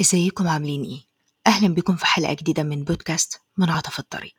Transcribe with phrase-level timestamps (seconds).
[0.00, 1.00] إزيكم؟ عاملين إيه؟
[1.46, 4.34] أهلا بكم في حلقة جديدة من بودكاست منعطف الطريق.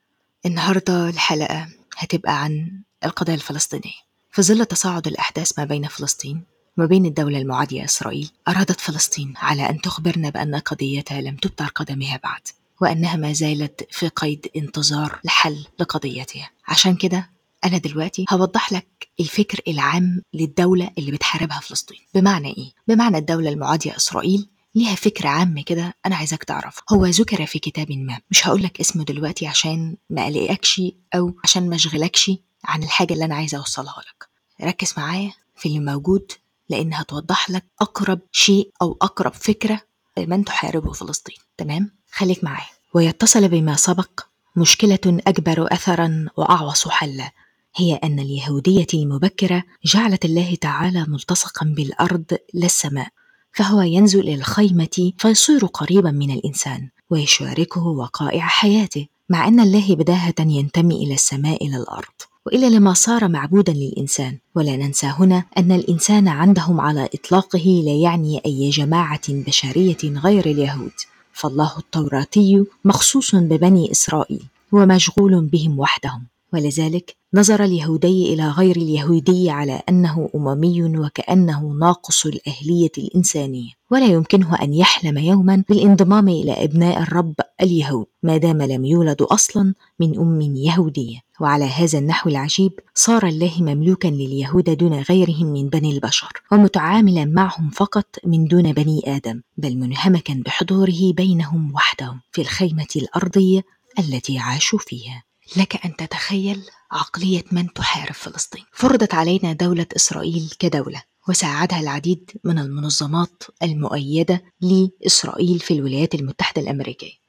[0.46, 3.94] النهاردة الحلقة هتبقى عن القضية الفلسطينية.
[4.32, 6.44] في ظل تصاعد الأحداث ما بين فلسطين
[6.78, 12.20] وما بين الدولة المعادية إسرائيل أرادت فلسطين على أن تخبرنا بأن قضيتها لم تبتر قدمها
[12.24, 12.42] بعد
[12.82, 16.50] وأنها ما زالت في قيد انتظار لحل لقضيتها.
[16.68, 17.30] عشان كده
[17.66, 22.00] أنا دلوقتي هوضح لك الفكر العام للدولة اللي بتحاربها فلسطين.
[22.16, 26.84] بمعنى إيه؟ بمعنى الدولة المعادية إسرائيل ليها فكر عام كده أنا عايزك تعرفه.
[26.94, 30.82] هو ذكر في كتاب ما مش هقول لك اسمه دلوقتي عشان ما أقلقكش
[31.16, 32.32] أو عشان ما أشغلكش
[32.66, 34.30] عن الحاجة اللي أنا عايزة أوصلها لك.
[34.68, 36.32] ركز معايا في اللي موجود
[36.70, 39.82] لأن هتوضح لك أقرب شيء أو أقرب فكرة
[40.18, 41.36] من تحاربه فلسطين.
[41.58, 42.68] تمام؟ خليك معايا.
[42.94, 44.22] ويتصل بما سبق
[44.56, 47.32] مشكلة أكبر أثرا وأعوص حلا
[47.76, 53.08] هي أن اليهودية المبكرة جعلت الله تعالى ملتصقا بالأرض لا السماء.
[53.54, 60.36] فهو ينزل إلى الخيمة فيصير قريبا من الإنسان ويشاركه وقائع حياته مع أن الله بداهة
[60.40, 62.14] ينتمي إلى السماء إلى الأرض.
[62.46, 64.38] وإلى لما صار معبودا للإنسان.
[64.56, 70.94] ولا ننسى هنا أن الإنسان عندهم على إطلاقه لا يعني أي جماعة بشرية غير اليهود.
[71.34, 76.28] فالله التوراتي مخصوص ببني إسرائيل ومشغول بهم وحدهم.
[76.54, 83.72] ولذلك نظر اليهودي إلى غير اليهودي على أنه أممي وكأنه ناقص الأهلية الإنسانية.
[83.92, 89.74] ولا يمكنه أن يحلم يوما بالانضمام إلى أبناء الرب اليهود ما دام لم يولد أصلا
[90.00, 91.20] من أم يهودية.
[91.42, 97.70] وعلى هذا النحو العجيب صار الله مملوكا لليهود دون غيرهم من بني البشر ومتعاملا معهم
[97.70, 103.64] فقط من دون بني آدم بل منهمكا بحضوره بينهم وحدهم في الخيمة الأرضية
[104.00, 105.24] التي عاشوا فيها.
[105.58, 108.64] لك أن تتخيل عقلية من تحارب فلسطين.
[108.74, 117.22] فرضت علينا دولة إسرائيل كدولة، وساعدها العديد من المنظمات المؤيدة لإسرائيل في الولايات المتحدة الأمريكية.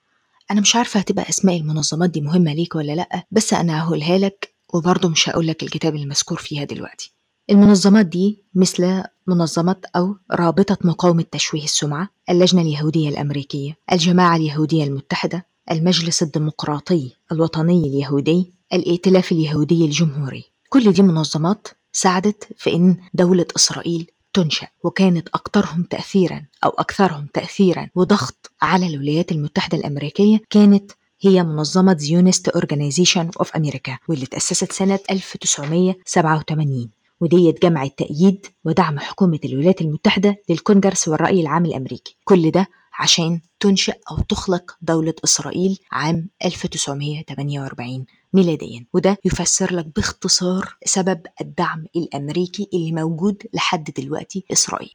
[0.51, 4.55] أنا مش عارفة هتبقى أسماء المنظمات دي مهمة ليك ولا لأ، بس أنا هقولها لك
[4.75, 7.15] وبرضه مش هقول لك الكتاب المذكور فيها دلوقتي.
[7.51, 15.47] المنظمات دي مثل منظمة أو رابطة مقاومة تشويه السمعة، اللجنة اليهودية الأمريكية، الجماعة اليهودية المتحدة،
[15.71, 20.45] المجلس الديمقراطي الوطني اليهودي الائتلاف اليهودي الجمهوري.
[20.69, 27.89] كل دي منظمات ساعدت في إن دولة إسرائيل تنشأ وكانت أكثرهم تاثيرا أو أكثرهم تاثيرا
[27.95, 34.99] وضغط على الولايات المتحدة الأمريكية كانت هي منظمة Zionist Organization of America واللي تأسست سنة
[35.11, 36.91] 1987
[37.21, 42.17] وبدأت جمع التأييد ودعم حكومة الولايات المتحدة للكونجرس والرأي العام الأمريكي.
[42.25, 42.67] كل ده
[43.03, 48.87] عشان تنشأ أو تخلق دولة إسرائيل عام 1948 ميلاديا.
[48.95, 54.95] وده يفسر لك باختصار سبب الدعم الأمريكي اللي موجود لحد دلوقتي إسرائيل.